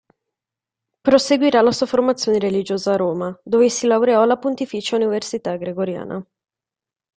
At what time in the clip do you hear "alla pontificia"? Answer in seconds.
4.23-4.95